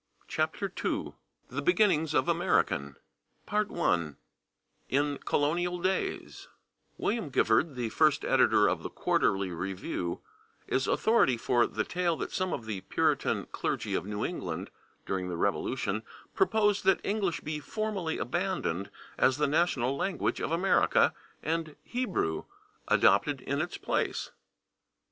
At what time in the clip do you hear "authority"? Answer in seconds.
10.87-11.37